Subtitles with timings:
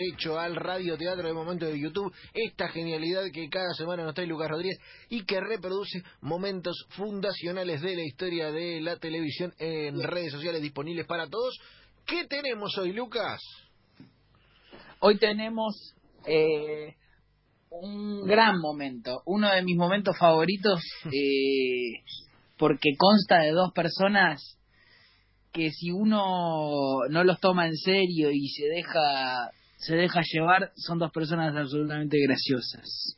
[0.00, 4.48] derecho al radioteatro de momento de YouTube, esta genialidad que cada semana nos trae Lucas
[4.48, 4.78] Rodríguez
[5.10, 11.06] y que reproduce momentos fundacionales de la historia de la televisión en redes sociales disponibles
[11.06, 11.58] para todos.
[12.06, 13.40] ¿Qué tenemos hoy, Lucas?
[15.00, 15.94] Hoy tenemos
[16.26, 16.94] eh,
[17.70, 22.02] un gran momento, uno de mis momentos favoritos, eh,
[22.56, 24.56] porque consta de dos personas
[25.52, 30.98] que si uno no los toma en serio y se deja se deja llevar son
[30.98, 33.16] dos personas absolutamente graciosas.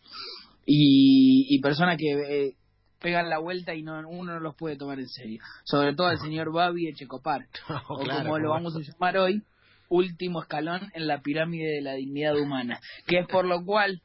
[0.64, 2.54] Y, y personas que eh,
[3.00, 5.42] pegan la vuelta y no uno no los puede tomar en serio.
[5.64, 9.42] Sobre todo al señor Babi Echecopar Oh, o claro, como lo vamos a llamar hoy
[9.88, 12.80] último escalón en la pirámide de la dignidad humana.
[13.06, 14.00] Que es por lo cual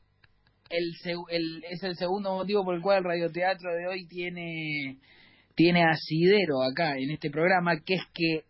[0.70, 0.94] el,
[1.30, 4.98] el- es el segundo motivo por el cual el radioteatro de hoy tiene
[5.56, 8.44] tiene asidero acá en este programa, que es que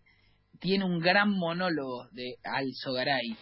[0.60, 3.36] tiene un gran monólogo de Alzogaray.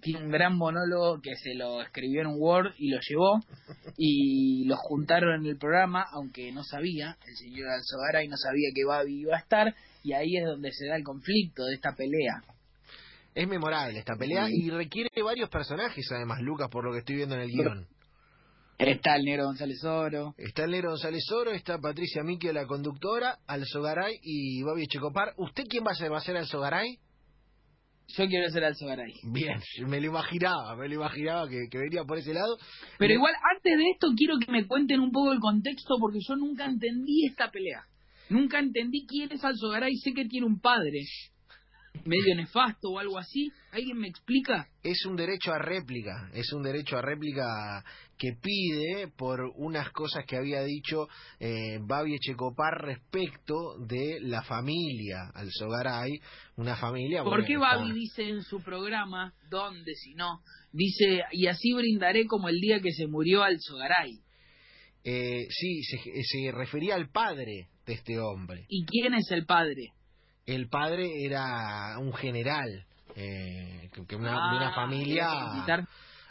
[0.00, 3.40] Tiene un gran monólogo que se lo escribió en un Word y lo llevó
[3.96, 8.84] y lo juntaron en el programa, aunque no sabía, el señor Alzogaray no sabía que
[8.84, 12.42] Babi iba a estar y ahí es donde se da el conflicto de esta pelea.
[13.34, 17.36] Es memorable esta pelea y requiere varios personajes, además, Lucas, por lo que estoy viendo
[17.36, 17.86] en el guion.
[18.78, 23.38] Está el negro González Oro, Está el negro González Oro, está Patricia Miquio, la conductora,
[23.46, 25.34] Alzogaray y Babi Echecopar.
[25.36, 26.10] ¿Usted quién va a ser?
[26.10, 26.98] ¿Va a ser Alzogaray?
[28.16, 29.12] Yo quiero ser Alzogaray.
[29.24, 32.56] Bien, me lo imaginaba, me lo imaginaba que, que venía por ese lado.
[32.98, 36.18] Pero Eh, igual, antes de esto, quiero que me cuenten un poco el contexto, porque
[36.26, 37.84] yo nunca entendí esta pelea.
[38.28, 39.96] Nunca entendí quién es Alzogaray.
[39.96, 41.00] Sé que tiene un padre
[42.04, 43.50] medio nefasto o algo así.
[43.72, 44.68] ¿Alguien me explica?
[44.82, 47.84] Es un derecho a réplica, es un derecho a réplica
[48.18, 55.30] que pide por unas cosas que había dicho eh, Babi Echecopar respecto de la familia
[55.34, 56.20] Alzogaray,
[56.56, 57.22] una familia...
[57.22, 60.40] ¿Por bueno, qué Babi dice en su programa, ¿dónde si no?
[60.72, 64.20] Dice, y así brindaré como el día que se murió Alzogaray.
[65.02, 68.66] Eh, sí, se, se refería al padre de este hombre.
[68.68, 69.94] ¿Y quién es el padre?
[70.46, 72.84] El padre era un general,
[73.14, 75.28] eh, que- una, de una Ah, familia...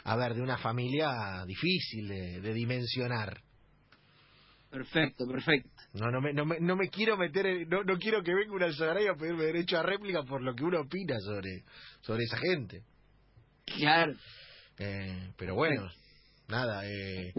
[0.02, 3.42] A ver, de una familia difícil de, de dimensionar.
[4.70, 5.68] Perfecto, perfecto.
[5.94, 8.52] No, no me, no me, no me quiero meter, en- no, no quiero que venga
[8.54, 11.64] un Alzogaray a pedirme derecho a réplica por lo que uno opina sobre,
[12.00, 12.82] sobre esa gente.
[13.66, 14.14] Claro.
[14.78, 15.90] Eh, pero bueno,
[16.50, 17.32] nada, eh,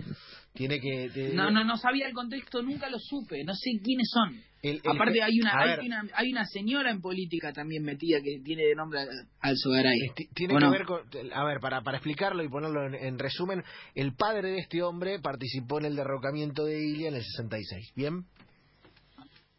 [0.54, 1.10] tiene que...
[1.10, 3.44] de- No, no, no sabía el contexto, nunca lo supe.
[3.46, 4.36] No sé quiénes son.
[4.64, 8.40] el- el- Aparte hay una, hay una hay una señora en política también metida que
[8.44, 10.72] tiene de nombre eh, ti- tiene ¿O que no?
[10.72, 11.02] ver con...
[11.34, 13.64] A ver, para, para explicarlo y ponerlo en, en resumen,
[13.96, 17.94] el padre de este hombre participó en el derrocamiento de Ilia en el 66.
[17.96, 18.26] ¿Bien?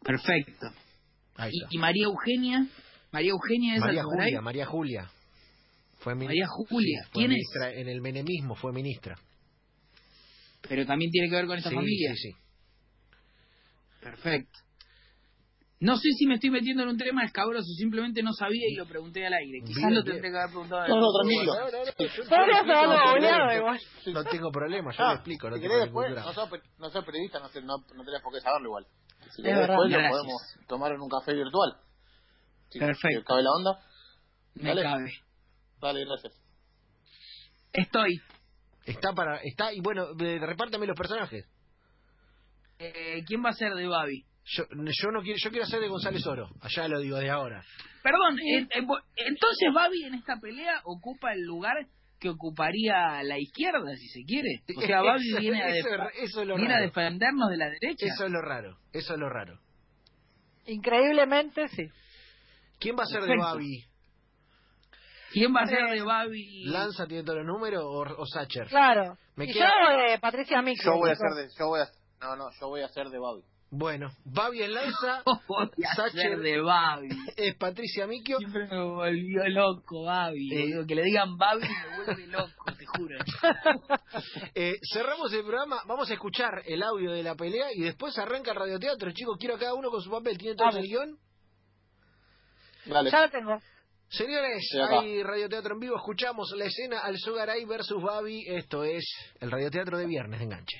[0.03, 0.67] Perfecto.
[1.37, 1.67] Ahí Y, está.
[1.71, 2.67] y María Eugenia,
[3.11, 4.03] María Eugenia es María.
[4.03, 5.09] Julia, María Julia.
[5.99, 7.37] Fue María Julia, fue ¿quién es?
[7.37, 9.15] ministra, En el menemismo fue ministra.
[10.67, 12.13] Pero también tiene que ver con esta Sí, familia.
[12.15, 12.37] sí, sí.
[14.01, 14.59] Perfecto.
[15.79, 18.85] No sé si me estoy metiendo en un tema escabroso, simplemente no sabía y lo
[18.85, 19.59] pregunté al aire.
[19.65, 20.87] Quizás lo tendré que haber preguntado.
[20.87, 21.53] No, no, tranquilo.
[21.53, 23.55] No, tengo problema.
[23.55, 23.79] igual.
[24.13, 27.39] No tengo problema, yo Ah, le explico, no después, no sos, pe- no sos periodista,
[27.39, 28.87] no, sé, no, no tenés por qué saberlo igual.
[29.35, 30.09] Si después lo Gracias.
[30.11, 31.75] podemos tomar en un café virtual.
[32.69, 33.23] Si- Perfecto.
[33.25, 33.79] ¿Cabe la onda?
[34.55, 34.83] Me Dale.
[34.83, 35.11] cabe.
[35.81, 36.33] Dale, gracias.
[37.73, 38.21] Estoy.
[38.85, 41.45] Está para, está, y bueno, repártame los personajes.
[42.79, 44.25] Eh, ¿Quién va a ser de Babi?
[44.45, 47.63] Yo, yo no quiero, yo quiero hacer de González Oro, allá lo digo de ahora.
[48.01, 48.37] Perdón,
[48.85, 51.87] bo- entonces Babi en esta pelea ocupa el lugar
[52.19, 54.61] que ocuparía la izquierda, si se quiere.
[54.75, 57.49] O sea, Babi Eso- viene, a, eso def- es- eso es lo viene a defendernos
[57.49, 58.05] de la derecha.
[58.05, 59.59] Eso es lo raro, eso es lo raro.
[60.65, 61.83] Increíblemente, sí.
[62.79, 63.37] ¿Quién va a ser de.
[63.37, 63.85] Babi?
[65.33, 66.65] ¿Quién va a ser de Babi?
[66.65, 68.67] ¿Lanza tiene todos los números o, o Sacher?
[68.67, 69.17] Claro.
[69.35, 70.93] Me y queda- yo, eh, Patricia Micro.
[70.93, 71.87] Yo voy a hacer de, yo voy a,
[72.21, 73.41] no, no, yo voy a hacer de Bobby.
[73.75, 75.23] Bueno, Babi en Lanza
[75.95, 77.09] Sacher- ser de Babi.
[77.35, 78.37] es Patricia Miquio.
[78.37, 80.53] Siempre me volvió loco Babi.
[80.55, 80.85] Eh.
[80.87, 83.17] Que le digan Babi me vuelve loco, te juro.
[84.55, 88.51] Eh, cerramos el programa, vamos a escuchar el audio de la pelea y después arranca
[88.51, 89.11] el radioteatro.
[89.11, 90.37] Chicos, quiero a cada uno con su papel.
[90.37, 91.17] ¿Tiene todo el guion?
[92.85, 93.09] Dale.
[93.09, 93.57] Ya lo tengo.
[94.13, 94.99] Señores, acá.
[94.99, 95.95] hay radioteatro en vivo.
[95.95, 98.43] Escuchamos la escena Alzogaray versus Babi.
[98.47, 99.03] Esto es
[99.39, 100.77] el radioteatro de viernes de enganche.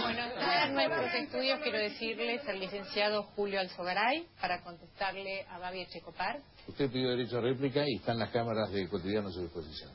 [0.00, 1.60] Buenos días, nuestros estudios.
[1.60, 6.38] Quiero decirles al licenciado Julio Alzogaray para contestarle a Babi Echecopar.
[6.66, 9.90] Usted pidió derecho a réplica y están las cámaras de cotidiano a su disposición.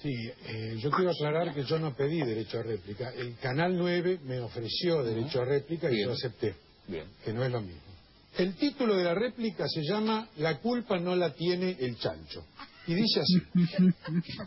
[0.00, 0.08] Sí,
[0.46, 3.10] eh, yo quiero aclarar que yo no pedí derecho a réplica.
[3.10, 6.06] El Canal 9 me ofreció derecho a réplica y Bien.
[6.08, 6.54] yo acepté,
[6.88, 7.04] Bien.
[7.22, 7.89] que no es lo mismo.
[8.36, 12.44] El título de la réplica se llama La culpa no la tiene el chancho.
[12.86, 13.36] Y dice así,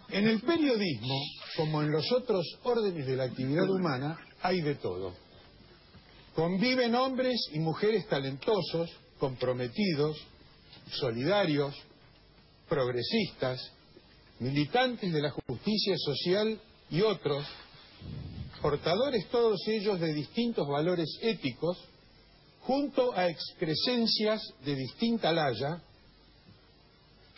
[0.09, 1.15] en el periodismo,
[1.55, 5.13] como en los otros órdenes de la actividad humana, hay de todo.
[6.35, 8.89] Conviven hombres y mujeres talentosos,
[9.19, 10.17] comprometidos,
[10.91, 11.75] solidarios,
[12.67, 13.71] progresistas,
[14.39, 16.59] militantes de la justicia social
[16.89, 17.45] y otros,
[18.61, 21.77] portadores todos ellos de distintos valores éticos,
[22.65, 25.81] junto a excrescencias de distinta laya,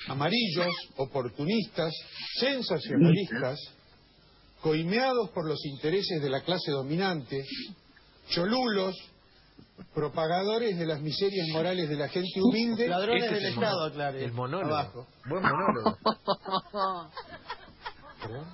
[0.08, 1.94] amarillos, oportunistas,
[2.40, 3.60] sensacionalistas,
[4.62, 7.44] coimeados por los intereses de la clase dominante,
[8.30, 8.96] cholulos,
[9.94, 12.88] propagadores de las miserias morales de la gente humilde.
[12.88, 14.24] Ladrones Este del es el Estado, aclare.
[14.24, 14.76] El monólogo.
[14.76, 15.08] Abajo.
[15.28, 15.98] Buen monólogo.
[18.22, 18.48] ¿Perdón?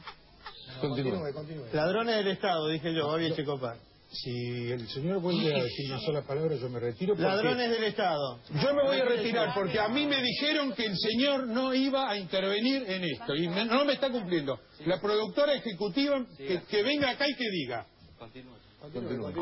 [0.80, 1.30] Continúa.
[1.74, 3.91] Ladrones del Estado, dije yo, Babi Echecopar.
[4.14, 7.14] Si el señor vuelve a decir una sola palabra, yo me retiro.
[7.16, 8.40] porque Ladrones del Estado.
[8.62, 12.10] Yo me voy a retirar porque a mí me dijeron que el señor no iba
[12.10, 14.60] a intervenir en esto y me- no me está cumpliendo.
[14.86, 17.86] La productora ejecutiva que, que venga acá y que diga.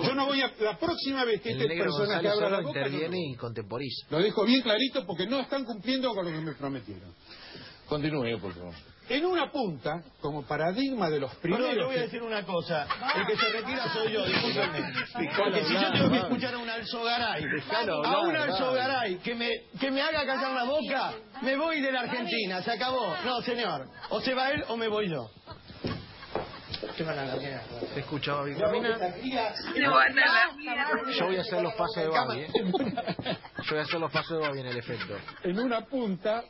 [0.04, 0.54] Yo no voy a.
[0.60, 2.80] La próxima vez que El este personaje abra la boca.
[2.80, 4.08] no interviene y contemporiza.
[4.12, 7.14] Lo dejo bien clarito porque no están cumpliendo con lo que me prometieron.
[7.88, 8.74] Continúe, por favor.
[9.10, 11.76] En una punta, como paradigma de los No, primeros.
[11.76, 12.88] yo voy a decir una cosa.
[13.16, 14.94] El que se retira soy yo, discúlpenme.
[15.36, 17.44] Porque si yo tengo que escuchar a un alzogaray,
[18.06, 22.02] a un alzogaray que me, que me haga callar la boca, me voy de la
[22.02, 23.16] Argentina, se acabó.
[23.26, 23.88] No, señor.
[24.10, 25.30] O se va él o me voy yo.
[26.96, 27.64] Se van a la mierda.
[27.94, 28.98] ¿Se escucha Babi Camina?
[28.98, 30.88] Se van a la mierda.
[31.18, 32.48] Yo voy a hacer los pasos de Babi, ¿eh?
[32.54, 35.18] Yo voy a hacer los pasos de Babi en el efecto.
[35.44, 36.44] en una punta,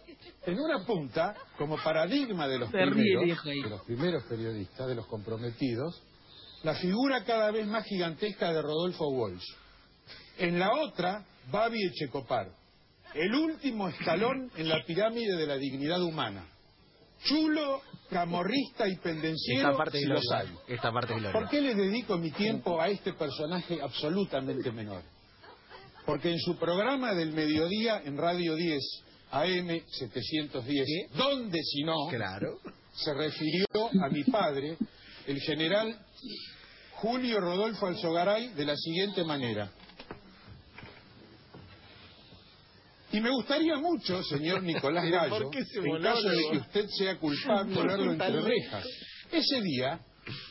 [0.49, 6.01] en una punta, como paradigma de los primeros, de los primeros periodistas, de los comprometidos,
[6.63, 9.45] la figura cada vez más gigantesca de Rodolfo Walsh.
[10.37, 12.49] En la otra, Babi Echecopar,
[13.13, 16.45] el último escalón en la pirámide de la dignidad humana.
[17.23, 20.39] Chulo, camorrista y pendenciero, Esta parte es si los gloria.
[20.67, 20.73] hay.
[20.73, 21.47] Esta parte es ¿Por gloria.
[21.49, 25.01] qué le dedico mi tiempo a este personaje absolutamente menor?
[26.05, 28.79] Porque en su programa del mediodía en Radio 10,
[29.31, 32.07] AM 710, ¿dónde si no?
[32.09, 32.59] Claro.
[32.95, 33.65] Se refirió
[34.03, 34.77] a mi padre,
[35.27, 35.95] el general
[36.95, 39.71] Julio Rodolfo Alzogaray, de la siguiente manera.
[43.11, 46.87] Y me gustaría mucho, señor Nicolás Gallo, ¿Por qué ese en caso de que usted
[46.89, 48.85] sea culpable, verlo entre rejas.
[49.31, 49.99] Ese día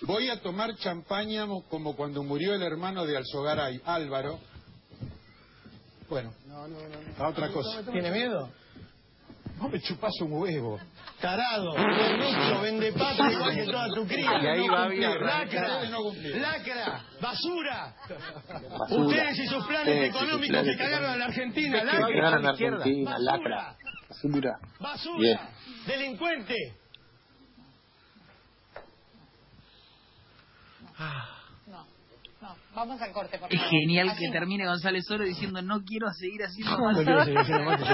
[0.02, 4.40] voy a tomar champaña mo- como cuando murió el hermano de Alzogaray, Álvaro.
[6.08, 6.32] Bueno,
[7.18, 7.82] a otra cosa.
[7.92, 8.48] ¿Tiene miedo?
[9.58, 10.78] No me chupas un huevo.
[11.20, 14.30] Tarado, corrupto, vende patria igual que toda tu cría.
[14.42, 15.00] Y ahí No va cumplir.
[15.08, 15.78] bien, Lacra,
[16.40, 17.94] lacra, basura.
[18.78, 19.04] Basura.
[19.06, 21.78] Ustedes y sus planes Ustedes económicos planes que cagaron a la Argentina.
[21.78, 22.76] Es que Lacra, Ganan a la izquierda.
[22.78, 23.76] Argentina, lacra.
[24.08, 24.58] Basura.
[24.80, 25.38] basura, Bien.
[25.86, 26.54] delincuente.
[31.66, 31.86] No,
[32.40, 32.56] no.
[32.74, 33.70] Vamos al corte, por Es favor.
[33.70, 34.32] genial Así que no.
[34.32, 36.96] termine González Oro diciendo no quiero seguir haciendo No más.
[36.96, 37.80] quiero seguir haciendo más.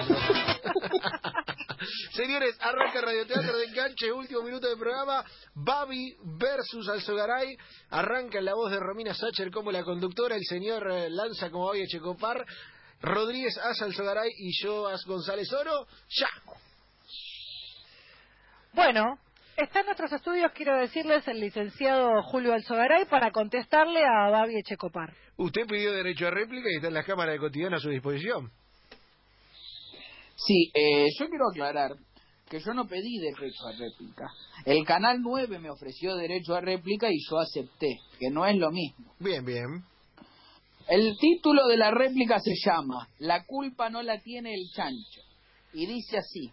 [2.12, 5.24] Señores, arranca Radioteatro de Enganche, último minuto del programa.
[5.54, 7.56] Babi versus Alzogaray.
[7.90, 10.36] Arranca en la voz de Romina Sacher como la conductora.
[10.36, 12.44] El señor eh, lanza como Babi Echecopar.
[13.02, 15.86] Rodríguez hace Alzogaray y yo as González Oro.
[16.18, 16.28] ¡Ya!
[18.72, 19.18] Bueno,
[19.56, 25.12] está en nuestros estudios, quiero decirles, el licenciado Julio Alzogaray para contestarle a Babi Echecopar.
[25.36, 28.50] Usted pidió derecho a réplica y está en las cámaras de cotidiano a su disposición.
[30.36, 31.92] Sí, eh, yo quiero aclarar
[32.48, 34.28] que yo no pedí derecho a réplica.
[34.64, 38.70] El Canal 9 me ofreció derecho a réplica y yo acepté, que no es lo
[38.70, 39.14] mismo.
[39.18, 39.84] Bien, bien.
[40.88, 45.22] El título de la réplica se llama La culpa no la tiene el chancho.
[45.72, 46.52] Y dice así,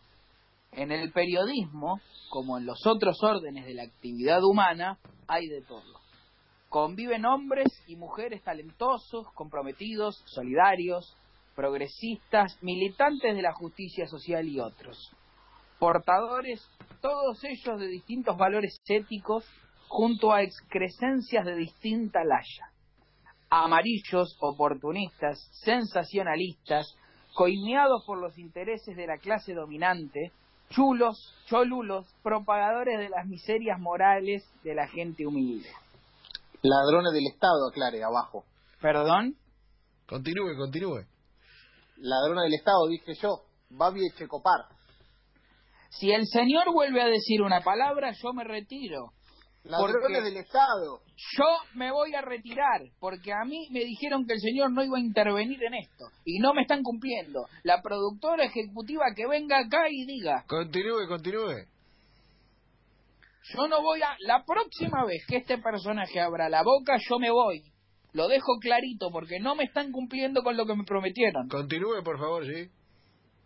[0.71, 1.99] en el periodismo,
[2.29, 4.97] como en los otros órdenes de la actividad humana,
[5.27, 5.99] hay de todo.
[6.69, 11.15] Conviven hombres y mujeres talentosos, comprometidos, solidarios,
[11.55, 15.11] progresistas, militantes de la justicia social y otros.
[15.79, 16.65] Portadores,
[17.01, 19.45] todos ellos de distintos valores éticos,
[19.87, 22.71] junto a excrescencias de distinta laya
[23.51, 26.97] amarillos, oportunistas, sensacionalistas,
[27.35, 30.31] coimeados por los intereses de la clase dominante,
[30.71, 35.69] chulos, cholulos, propagadores de las miserias morales de la gente humilde.
[36.61, 38.43] Ladrones del Estado, aclare, abajo.
[38.81, 39.35] ¿Perdón?
[40.07, 41.05] Continúe, continúe.
[41.97, 43.41] Ladrones del Estado, dije yo.
[43.69, 44.65] Babi Echecopar.
[45.89, 49.11] Si el señor vuelve a decir una palabra, yo me retiro.
[49.63, 51.01] Ladrones del Estado.
[51.37, 54.97] Yo me voy a retirar porque a mí me dijeron que el señor no iba
[54.97, 57.45] a intervenir en esto y no me están cumpliendo.
[57.63, 61.67] La productora ejecutiva que venga acá y diga, Continúe, continúe.
[63.53, 64.15] yo no voy a...
[64.21, 67.63] La próxima vez que este personaje abra la boca, yo me voy.
[68.13, 71.47] Lo dejo clarito porque no me están cumpliendo con lo que me prometieron.
[71.47, 72.69] Continúe, por favor, sí.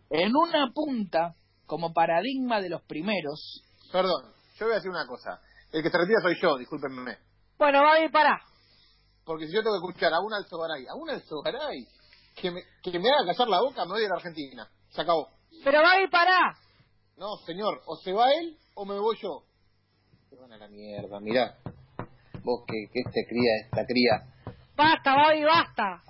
[0.09, 4.23] En una punta, como paradigma de los primeros, Perdón,
[4.57, 5.39] yo voy a decir una cosa.
[5.75, 7.17] El que se retira soy yo, discúlpenme.
[7.57, 8.41] Bueno, Babi, pará.
[9.25, 11.85] Porque si yo tengo que escuchar a una Alzogaray, a una Alzogaray,
[12.33, 14.71] que me, que me haga callar la boca, me voy a ir a Argentina.
[14.91, 15.27] Se acabó.
[15.65, 16.55] Pero Babi, pará.
[17.17, 19.43] No, señor, o se va él o me voy yo.
[20.29, 21.57] Se van a la mierda, mirá.
[22.41, 26.03] Vos que, que este cría, esta cría, Basta, Babi, basta.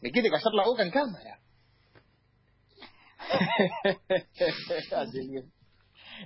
[0.00, 1.40] me quiere callar la boca en cámara.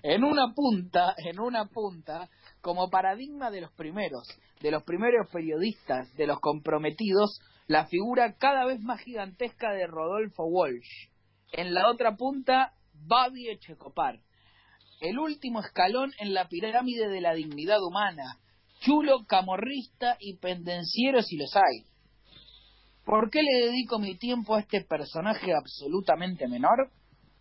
[0.02, 2.28] en una punta, en una punta,
[2.64, 4.26] como paradigma de los primeros,
[4.62, 10.44] de los primeros periodistas, de los comprometidos, la figura cada vez más gigantesca de Rodolfo
[10.46, 11.10] Walsh.
[11.52, 14.18] En la otra punta, Babi Echecopar.
[15.02, 18.40] El último escalón en la pirámide de la dignidad humana.
[18.80, 21.84] Chulo, camorrista y pendenciero si los hay.
[23.04, 26.90] ¿Por qué le dedico mi tiempo a este personaje absolutamente menor?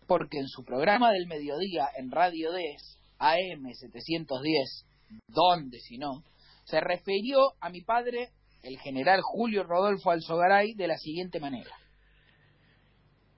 [0.06, 4.84] Porque en su programa del mediodía en Radio 10, AM 710,
[5.26, 6.24] ¿dónde si no?
[6.64, 8.30] Se refirió a mi padre,
[8.62, 11.76] el general Julio Rodolfo Alzogaray, de la siguiente manera.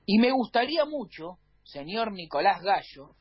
[0.04, 3.16] Y me gustaría mucho, señor Nicolás Gallo,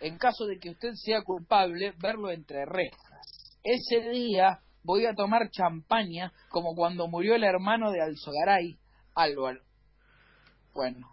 [0.00, 3.58] en caso de que usted sea culpable, verlo entre rejas.
[3.62, 8.78] Ese día voy a tomar champaña como cuando murió el hermano de Alzogaray,
[9.14, 9.60] Álvaro.
[10.72, 11.06] Bueno,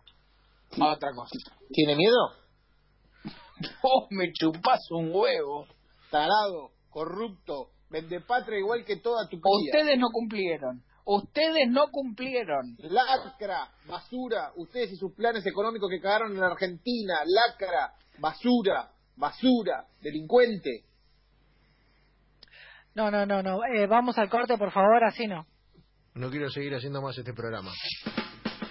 [0.80, 1.38] a otra cosa.
[1.72, 2.32] ¿Tiene miedo?
[3.84, 5.68] Vos me chupás un huevo.
[6.10, 9.72] Tarado, corrupto, vendepatria igual que toda tu cría.
[9.72, 10.82] Ustedes no cumplieron.
[11.06, 12.76] Ustedes no cumplieron.
[12.80, 19.86] Lacra, basura, ustedes y sus planes económicos que cagaron en la Argentina, lacra, basura, basura,
[20.02, 20.86] delincuente.
[22.96, 23.60] No, no, no, no.
[23.64, 25.46] Eh, vamos al corte, por favor, así no.
[26.16, 27.72] No quiero seguir haciendo más este programa.